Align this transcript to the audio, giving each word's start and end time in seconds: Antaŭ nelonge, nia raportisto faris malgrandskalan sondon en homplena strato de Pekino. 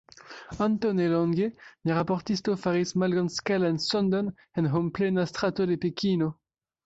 Antaŭ 0.65 0.91
nelonge, 0.99 1.49
nia 1.89 1.97
raportisto 1.97 2.55
faris 2.63 2.93
malgrandskalan 3.03 3.77
sondon 3.85 4.33
en 4.61 4.71
homplena 4.77 5.27
strato 5.33 5.71
de 5.73 5.77
Pekino. 5.85 6.33